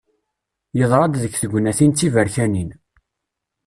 Yeḍra-d 0.77 1.15
deg 1.23 1.33
tegnatin 1.39 1.91
d 1.93 1.95
tiberkanin. 1.97 2.69